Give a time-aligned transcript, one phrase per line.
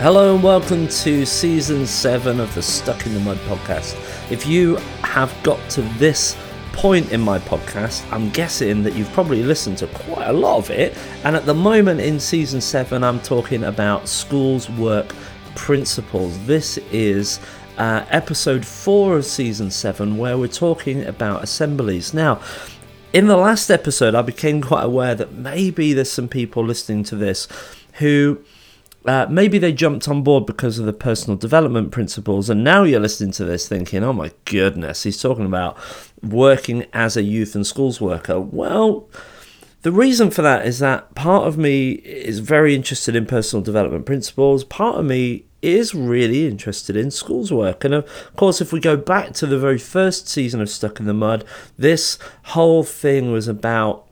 [0.00, 3.96] Hello and welcome to season seven of the Stuck in the Mud podcast.
[4.30, 6.36] If you have got to this
[6.72, 10.70] point in my podcast, I'm guessing that you've probably listened to quite a lot of
[10.70, 10.96] it.
[11.24, 15.16] And at the moment in season seven, I'm talking about schools work
[15.56, 16.38] principles.
[16.46, 17.40] This is
[17.76, 22.14] uh, episode four of season seven, where we're talking about assemblies.
[22.14, 22.40] Now,
[23.12, 27.16] in the last episode, I became quite aware that maybe there's some people listening to
[27.16, 27.48] this
[27.94, 28.38] who
[29.04, 33.00] uh, maybe they jumped on board because of the personal development principles, and now you're
[33.00, 35.76] listening to this thinking, oh my goodness, he's talking about
[36.22, 38.40] working as a youth and schools worker.
[38.40, 39.08] Well,
[39.82, 44.06] the reason for that is that part of me is very interested in personal development
[44.06, 47.84] principles, part of me is really interested in schools work.
[47.84, 51.06] And of course, if we go back to the very first season of Stuck in
[51.06, 51.44] the Mud,
[51.76, 54.07] this whole thing was about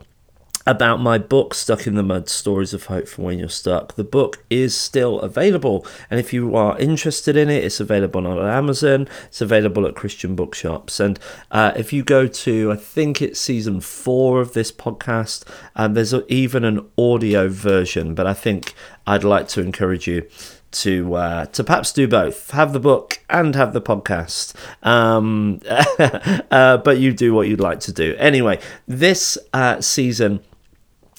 [0.66, 3.94] about my book, Stuck in the Mud Stories of Hope from When You're Stuck.
[3.94, 8.38] The book is still available, and if you are interested in it, it's available on
[8.38, 10.98] Amazon, it's available at Christian bookshops.
[10.98, 11.20] And
[11.52, 15.44] uh, if you go to, I think it's season four of this podcast,
[15.76, 18.74] um, there's even an audio version, but I think
[19.06, 20.28] I'd like to encourage you
[20.72, 24.54] to uh, to perhaps do both, have the book and have the podcast.
[24.84, 25.60] Um,
[26.50, 28.14] uh, but you do what you'd like to do.
[28.18, 30.40] Anyway, this uh, season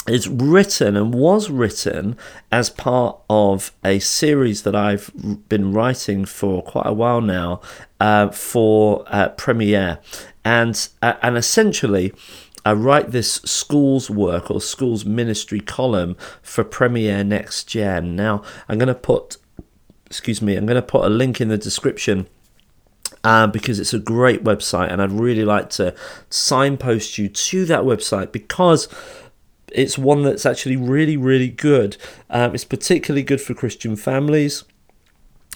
[0.07, 2.17] is written and was written
[2.51, 5.11] as part of a series that I've
[5.49, 7.61] been writing for quite a while now
[7.99, 9.99] uh, for uh, Premier,
[10.43, 12.13] and uh, and essentially.
[12.65, 18.13] I write this schools work or schools ministry column for Premier Next Gen.
[18.17, 19.37] Now, I'm going to put,
[20.05, 22.27] excuse me, I'm going to put a link in the description
[23.23, 25.95] uh, because it's a great website, and I'd really like to
[26.29, 28.89] signpost you to that website because
[29.71, 31.97] it's one that's actually really, really good.
[32.29, 34.63] Um, it's particularly good for Christian families.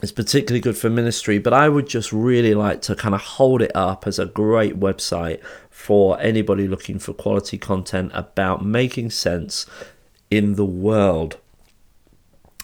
[0.02, 3.62] It's particularly good for ministry, but I would just really like to kind of hold
[3.62, 9.68] it up as a great website for anybody looking for quality content about making sense
[10.32, 11.38] in the world.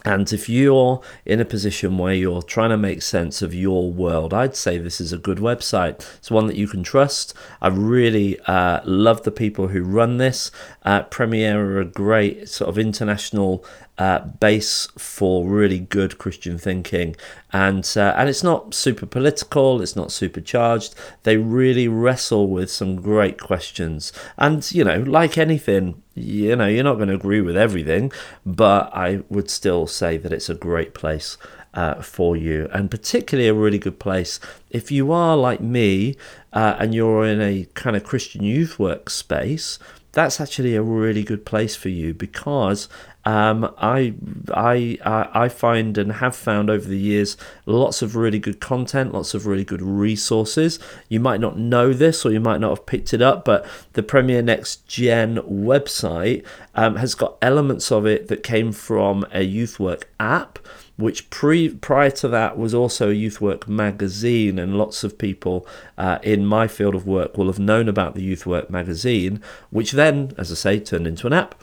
[0.07, 4.33] And if you're in a position where you're trying to make sense of your world,
[4.33, 5.95] I'd say this is a good website.
[6.19, 7.33] It's one that you can trust.
[7.61, 10.49] I really uh, love the people who run this.
[10.85, 13.65] Uh, Premier are a great sort of international
[13.97, 17.15] uh, base for really good Christian thinking,
[17.51, 20.93] and uh, and it's not super political, it's not super charged.
[21.23, 26.83] They really wrestle with some great questions, and you know, like anything, you know, you're
[26.83, 28.11] not going to agree with everything,
[28.45, 31.37] but I would still say that it's a great place.
[31.73, 34.39] Uh, for you, and particularly a really good place
[34.71, 36.15] if you are like me
[36.51, 39.77] uh, and you're in a kind of Christian youth work space
[40.17, 42.89] that's actually a really good place for you because
[43.27, 44.13] um, I,
[44.53, 44.97] I,
[45.33, 49.45] I find and have found over the years lots of really good content, lots of
[49.45, 50.79] really good resources.
[51.09, 54.01] You might not know this or you might not have picked it up, but the
[54.01, 59.77] Premier Next Gen website um, has got elements of it that came from a youth
[59.77, 60.57] work app
[60.95, 65.67] which pre prior to that was also a youth work magazine and lots of people
[65.97, 69.39] uh, in my field of work will have known about the youth work magazine
[69.69, 71.53] which then as i say turned into an app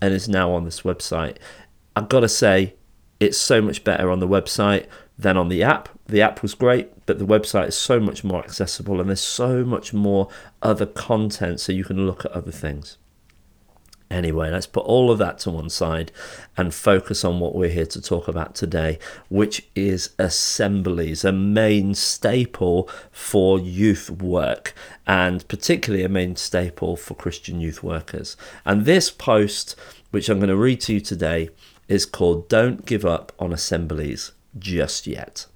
[0.00, 1.36] and is now on this website.
[1.96, 2.74] I've got to say
[3.20, 4.86] it's so much better on the website
[5.18, 5.88] than on the app.
[6.06, 9.64] The app was great but the website is so much more accessible and there's so
[9.64, 10.28] much more
[10.60, 12.98] other content so you can look at other things
[14.10, 16.10] Anyway, let's put all of that to one side
[16.56, 18.98] and focus on what we're here to talk about today,
[19.28, 24.72] which is assemblies, a main staple for youth work,
[25.06, 28.36] and particularly a main staple for Christian youth workers.
[28.64, 29.76] And this post,
[30.10, 31.50] which I'm going to read to you today,
[31.86, 35.46] is called Don't Give Up on Assemblies Just Yet.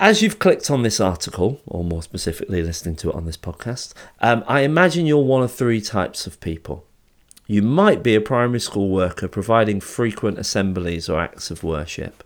[0.00, 3.94] As you've clicked on this article, or more specifically listening to it on this podcast,
[4.20, 6.84] um, I imagine you're one of three types of people.
[7.48, 12.22] You might be a primary school worker providing frequent assemblies or acts of worship.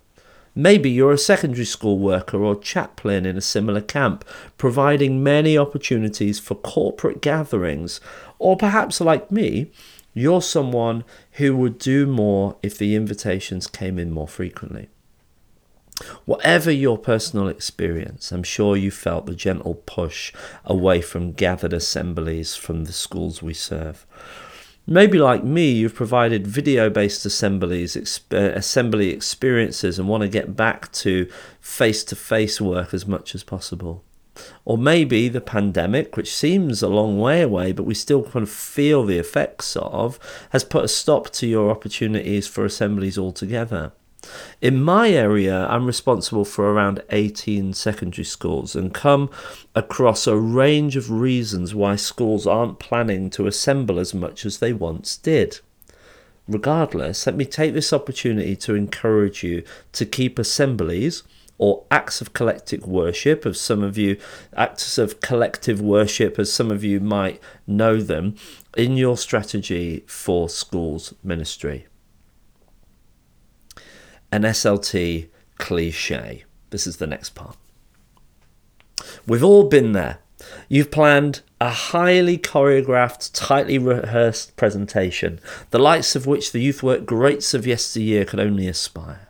[0.55, 4.26] Maybe you're a secondary school worker or chaplain in a similar camp,
[4.58, 8.02] providing many opportunities for corporate gatherings.
[8.38, 9.70] Or perhaps, like me,
[10.12, 14.91] you're someone who would do more if the invitations came in more frequently.
[16.25, 20.33] Whatever your personal experience, I'm sure you felt the gentle push
[20.65, 24.06] away from gathered assemblies from the schools we serve.
[24.87, 27.97] Maybe, like me, you've provided video based assemblies,
[28.33, 31.29] uh, assembly experiences, and want to get back to
[31.61, 34.03] face to face work as much as possible.
[34.65, 38.50] Or maybe the pandemic, which seems a long way away, but we still kind of
[38.50, 40.19] feel the effects of,
[40.50, 43.93] has put a stop to your opportunities for assemblies altogether.
[44.60, 49.30] In my area, I'm responsible for around 18 secondary schools and come
[49.74, 54.72] across a range of reasons why schools aren't planning to assemble as much as they
[54.72, 55.58] once did.
[56.46, 61.22] Regardless, let me take this opportunity to encourage you to keep assemblies
[61.58, 64.16] or acts of collective worship, of some of you,
[64.56, 68.34] acts of collective worship, as some of you might know them,
[68.76, 71.86] in your strategy for schools ministry.
[74.32, 76.44] An SLT cliche.
[76.70, 77.56] This is the next part.
[79.26, 80.19] We've all been there.
[80.69, 85.38] You've planned a highly choreographed, tightly rehearsed presentation,
[85.70, 89.29] the likes of which the youth work greats of yesteryear could only aspire,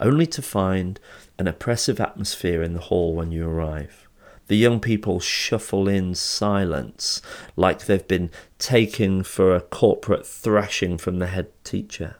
[0.00, 1.00] only to find
[1.38, 4.08] an oppressive atmosphere in the hall when you arrive.
[4.46, 7.20] The young people shuffle in silence,
[7.56, 12.16] like they've been taken for a corporate thrashing from the head teacher.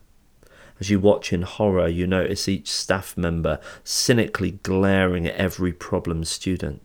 [0.79, 6.25] As you watch in horror, you notice each staff member cynically glaring at every problem
[6.25, 6.83] student.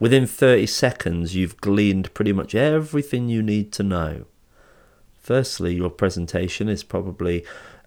[0.00, 4.26] Within 30 seconds, you've gleaned pretty much everything you need to know.
[5.20, 7.44] Firstly, your presentation is probably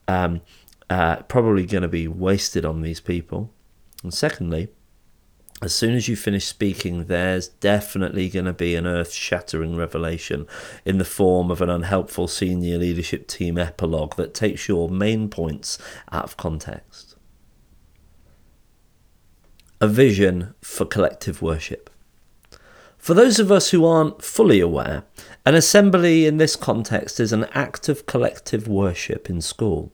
[0.07, 0.41] um,
[0.89, 3.49] uh, probably going to be wasted on these people.
[4.03, 4.69] And secondly,
[5.61, 10.47] as soon as you finish speaking, there's definitely going to be an earth shattering revelation
[10.85, 15.77] in the form of an unhelpful senior leadership team epilogue that takes your main points
[16.11, 17.15] out of context.
[19.79, 21.91] A vision for collective worship.
[22.97, 25.03] For those of us who aren't fully aware,
[25.45, 29.91] an assembly in this context is an act of collective worship in school.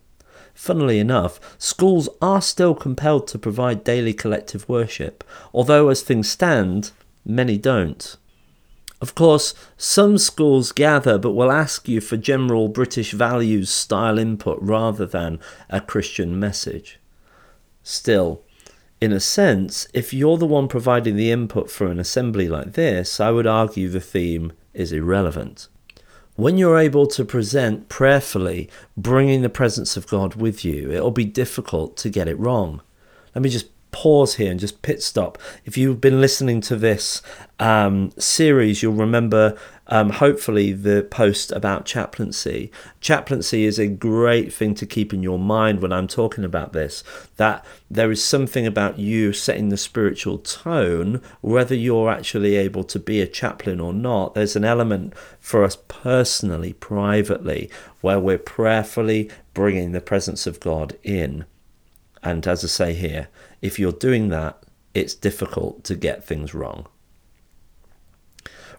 [0.58, 5.24] Funnily enough, schools are still compelled to provide daily collective worship,
[5.54, 6.90] although as things stand,
[7.24, 8.18] many don't.
[9.00, 14.58] Of course, some schools gather but will ask you for general British values style input
[14.60, 15.40] rather than
[15.70, 17.00] a Christian message.
[17.84, 18.42] Still,
[19.00, 23.20] in a sense, if you're the one providing the input for an assembly like this,
[23.20, 25.68] I would argue the theme is irrelevant.
[26.38, 31.26] When you're able to present prayerfully, bringing the presence of God with you, it'll be
[31.26, 32.82] difficult to get it wrong.
[33.34, 35.38] Let me just pause here and just pit stop.
[35.66, 37.22] If you've been listening to this
[37.60, 39.58] um, series, you'll remember
[39.88, 42.72] um, hopefully the post about chaplaincy.
[43.00, 47.04] Chaplaincy is a great thing to keep in your mind when I'm talking about this.
[47.38, 53.00] That there is something about you setting the spiritual tone, whether you're actually able to
[53.00, 54.34] be a chaplain or not.
[54.34, 57.70] There's an element for us personally, privately,
[58.02, 61.46] where we're prayerfully bringing the presence of God in.
[62.22, 63.30] And as I say here,
[63.62, 64.64] if you're doing that,
[64.94, 66.88] it's difficult to get things wrong.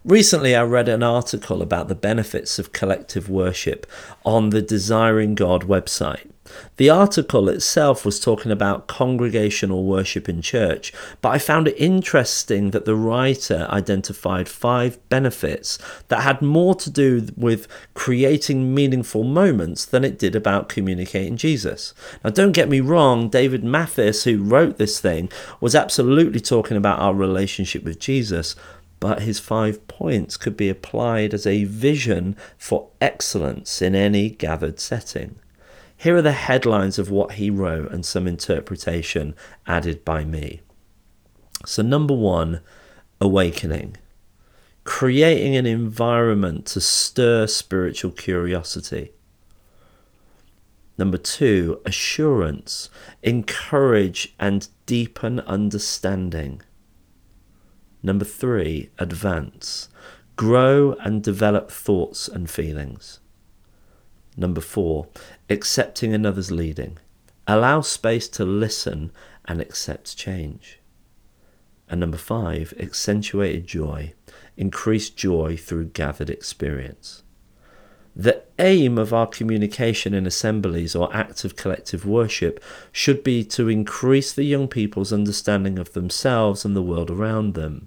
[0.08, 3.86] Recently, I read an article about the benefits of collective worship
[4.24, 6.30] on the Desiring God website.
[6.78, 12.70] The article itself was talking about congregational worship in church, but I found it interesting
[12.70, 15.78] that the writer identified five benefits
[16.08, 21.92] that had more to do with creating meaningful moments than it did about communicating Jesus.
[22.24, 25.30] Now, don't get me wrong, David Mathis, who wrote this thing,
[25.60, 28.56] was absolutely talking about our relationship with Jesus,
[29.00, 34.80] but his five points could be applied as a vision for excellence in any gathered
[34.80, 35.38] setting.
[35.96, 39.34] Here are the headlines of what he wrote and some interpretation
[39.66, 40.60] added by me.
[41.66, 42.60] So, number one,
[43.20, 43.96] awakening.
[44.84, 49.12] Creating an environment to stir spiritual curiosity.
[50.96, 52.90] Number two, assurance.
[53.22, 56.62] Encourage and deepen understanding.
[58.02, 59.88] Number three, advance.
[60.36, 63.20] Grow and develop thoughts and feelings.
[64.36, 65.08] Number four,
[65.50, 66.98] accepting another's leading.
[67.46, 69.10] Allow space to listen
[69.46, 70.78] and accept change.
[71.88, 74.14] And number five, accentuated joy.
[74.56, 77.22] Increase joy through gathered experience.
[78.18, 82.60] The aim of our communication in assemblies or acts of collective worship
[82.90, 87.86] should be to increase the young people's understanding of themselves and the world around them.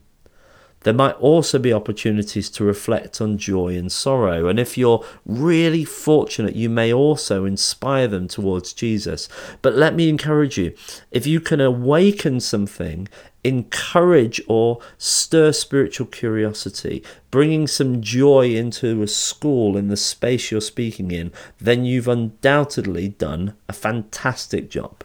[0.83, 4.47] There might also be opportunities to reflect on joy and sorrow.
[4.47, 9.29] And if you're really fortunate, you may also inspire them towards Jesus.
[9.61, 10.73] But let me encourage you
[11.11, 13.09] if you can awaken something,
[13.43, 20.61] encourage or stir spiritual curiosity, bringing some joy into a school in the space you're
[20.61, 25.03] speaking in, then you've undoubtedly done a fantastic job.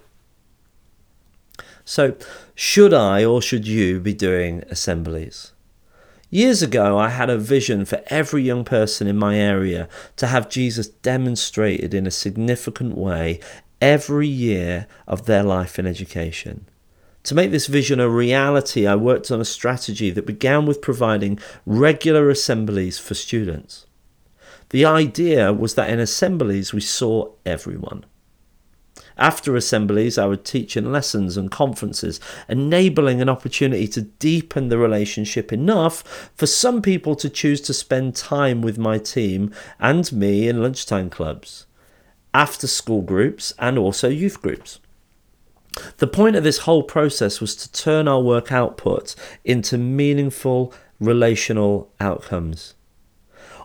[1.84, 2.16] So,
[2.54, 5.52] should I or should you be doing assemblies?
[6.30, 10.48] Years ago, I had a vision for every young person in my area to have
[10.48, 13.38] Jesus demonstrated in a significant way
[13.80, 16.66] every year of their life in education.
[17.26, 21.40] To make this vision a reality, I worked on a strategy that began with providing
[21.66, 23.84] regular assemblies for students.
[24.70, 28.04] The idea was that in assemblies we saw everyone.
[29.18, 34.78] After assemblies, I would teach in lessons and conferences, enabling an opportunity to deepen the
[34.78, 40.46] relationship enough for some people to choose to spend time with my team and me
[40.46, 41.66] in lunchtime clubs,
[42.32, 44.78] after school groups, and also youth groups.
[45.98, 49.14] The point of this whole process was to turn our work output
[49.44, 52.74] into meaningful relational outcomes.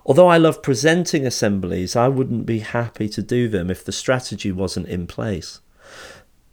[0.06, 4.52] Although I love presenting assemblies, I wouldn't be happy to do them if the strategy
[4.52, 5.60] wasn't in place.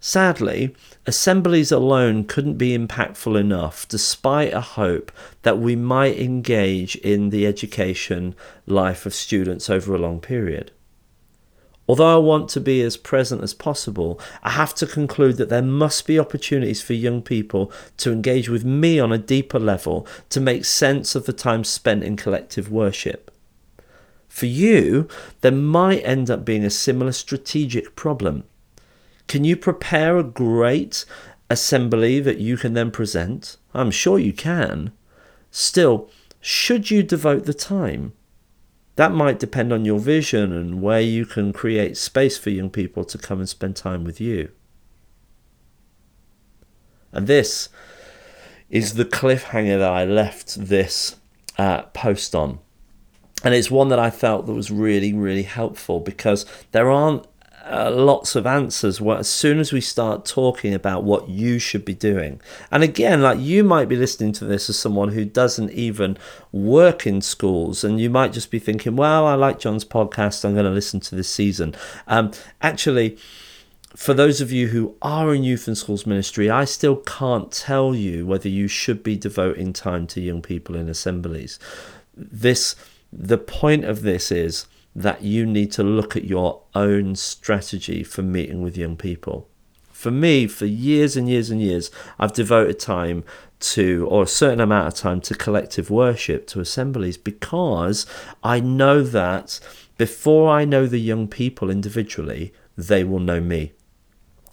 [0.00, 5.10] Sadly, assemblies alone couldn't be impactful enough, despite a hope
[5.42, 8.36] that we might engage in the education
[8.66, 10.70] life of students over a long period.
[11.88, 15.62] Although I want to be as present as possible, I have to conclude that there
[15.62, 20.40] must be opportunities for young people to engage with me on a deeper level to
[20.40, 23.30] make sense of the time spent in collective worship.
[24.28, 25.08] For you,
[25.40, 28.44] there might end up being a similar strategic problem.
[29.26, 31.06] Can you prepare a great
[31.48, 33.56] assembly that you can then present?
[33.72, 34.92] I'm sure you can.
[35.50, 38.12] Still, should you devote the time?
[38.98, 43.04] That might depend on your vision and where you can create space for young people
[43.04, 44.50] to come and spend time with you.
[47.12, 47.68] And this
[48.68, 51.14] is the cliffhanger that I left this
[51.56, 52.58] uh, post on.
[53.44, 57.24] And it's one that I felt that was really, really helpful because there aren't
[57.70, 61.84] uh, lots of answers well, as soon as we start talking about what you should
[61.84, 62.40] be doing.
[62.70, 66.16] And again, like you might be listening to this as someone who doesn't even
[66.50, 70.54] work in schools, and you might just be thinking, well, I like John's podcast, I'm
[70.54, 71.74] going to listen to this season.
[72.06, 72.32] Um,
[72.62, 73.18] actually,
[73.94, 77.94] for those of you who are in youth and schools ministry, I still can't tell
[77.94, 81.58] you whether you should be devoting time to young people in assemblies.
[82.16, 82.76] This,
[83.12, 88.22] the point of this is that you need to look at your own strategy for
[88.22, 89.48] meeting with young people.
[89.92, 93.24] For me, for years and years and years, I've devoted time
[93.60, 98.06] to, or a certain amount of time to collective worship, to assemblies, because
[98.42, 99.58] I know that
[99.96, 103.72] before I know the young people individually, they will know me.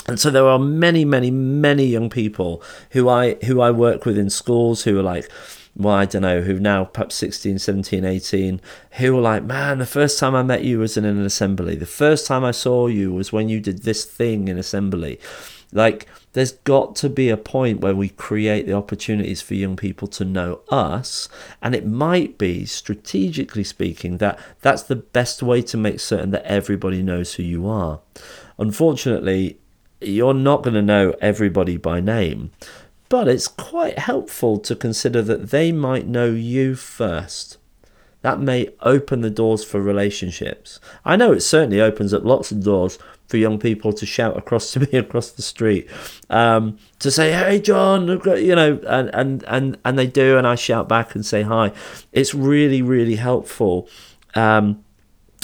[0.08, 2.62] And so there are many, many, many young people
[2.92, 5.30] who I who I work with in schools who are like,
[5.76, 9.86] well, I don't know, who now perhaps 16, 17, 18, who were like, man, the
[9.86, 11.76] first time I met you was in an assembly.
[11.76, 15.20] The first time I saw you was when you did this thing in assembly.
[15.74, 20.08] Like, there's got to be a point where we create the opportunities for young people
[20.10, 21.28] to know us.
[21.62, 26.46] And it might be, strategically speaking, that that's the best way to make certain that
[26.46, 28.00] everybody knows who you are.
[28.58, 29.60] Unfortunately,
[30.00, 32.52] you're not going to know everybody by name
[33.10, 37.58] but it's quite helpful to consider that they might know you first.
[38.22, 40.80] That may open the doors for relationships.
[41.04, 42.98] I know it certainly opens up lots of doors
[43.28, 45.90] for young people to shout across to me across the street,
[46.30, 50.56] um, to say, "Hey, John," you know, and and and and they do, and I
[50.56, 51.72] shout back and say hi.
[52.12, 53.88] It's really really helpful.
[54.34, 54.85] Um,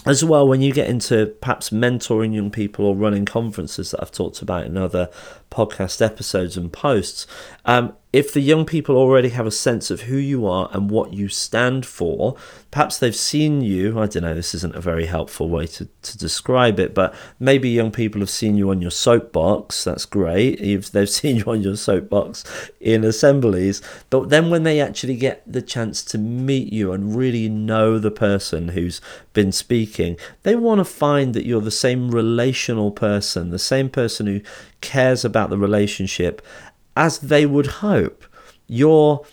[0.05, 4.11] as well when you get into perhaps mentoring young people or running conferences that I've
[4.11, 5.09] talked about in other
[5.51, 7.27] podcast episodes and posts,
[7.65, 11.13] um, if the young people already have a sense of who you are and what
[11.13, 12.35] you stand for,
[12.69, 13.99] perhaps they've seen you.
[13.99, 17.69] I don't know, this isn't a very helpful way to, to describe it, but maybe
[17.69, 19.85] young people have seen you on your soapbox.
[19.85, 20.59] That's great.
[20.59, 22.43] If they've seen you on your soapbox
[22.81, 23.81] in assemblies.
[24.09, 28.11] But then when they actually get the chance to meet you and really know the
[28.11, 28.99] person who's
[29.31, 34.27] been speaking, they want to find that you're the same relational person, the same person
[34.27, 34.41] who
[34.81, 36.41] cares about the relationship
[36.95, 38.25] as they would hope.
[38.67, 39.25] Your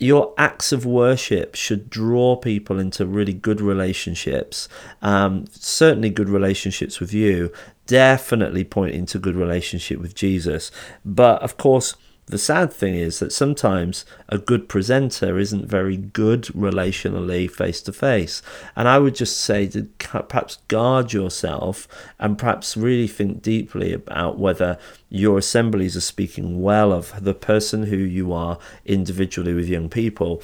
[0.00, 4.68] your acts of worship should draw people into really good relationships.
[5.02, 7.52] Um, certainly, good relationships with you.
[7.86, 10.70] Definitely pointing to good relationship with Jesus.
[11.04, 11.94] But of course,
[12.28, 17.92] the sad thing is that sometimes a good presenter isn't very good relationally face to
[17.92, 18.42] face.
[18.76, 24.38] And I would just say to perhaps guard yourself and perhaps really think deeply about
[24.38, 29.88] whether your assemblies are speaking well of the person who you are individually with young
[29.88, 30.42] people.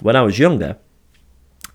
[0.00, 0.78] When I was younger,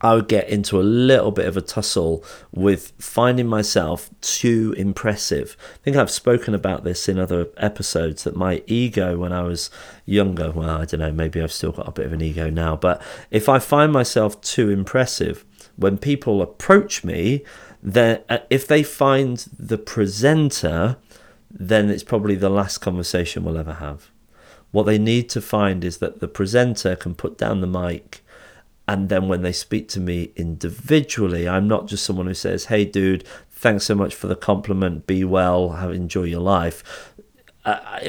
[0.04, 5.56] I would get into a little bit of a tussle with finding myself too impressive.
[5.76, 9.72] I think I've spoken about this in other episodes that my ego when I was
[10.06, 12.76] younger, well, I don't know, maybe I've still got a bit of an ego now,
[12.76, 15.46] but if I find myself too impressive,
[15.78, 17.44] when people approach me,
[17.82, 20.98] then uh, if they find the presenter,
[21.50, 24.10] then it's probably the last conversation we'll ever have.
[24.72, 28.23] What they need to find is that the presenter can put down the mic
[28.88, 32.86] and then when they speak to me individually, I'm not just someone who says, "Hey,
[32.86, 35.08] dude, thanks so much for the compliment.
[35.08, 35.70] Be well.
[35.70, 37.14] Have enjoy your life."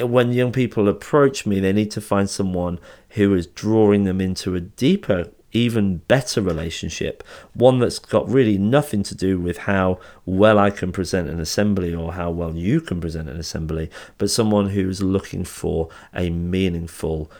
[0.01, 2.77] When young people approach me, they need to find someone
[3.11, 7.23] who is drawing them into a deeper, even better relationship.
[7.53, 11.95] One that's got really nothing to do with how well I can present an assembly
[11.95, 17.31] or how well you can present an assembly, but someone who's looking for a meaningful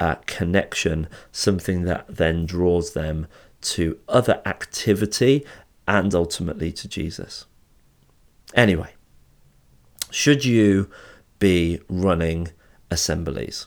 [0.00, 3.26] uh, connection, something that then draws them
[3.60, 5.44] to other activity
[5.86, 7.44] and ultimately to Jesus.
[8.54, 8.94] Anyway,
[10.10, 10.90] should you
[11.38, 12.48] be running
[12.90, 13.66] assemblies?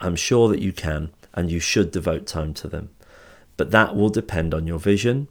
[0.00, 2.90] I'm sure that you can and you should devote time to them.
[3.56, 5.28] But that will depend on your vision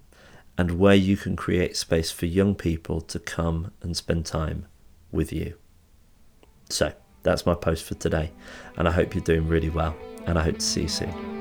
[0.57, 4.67] and where you can create space for young people to come and spend time
[5.11, 5.55] with you.
[6.69, 8.31] So, that's my post for today,
[8.77, 9.95] and I hope you're doing really well
[10.27, 11.40] and I hope to see you soon.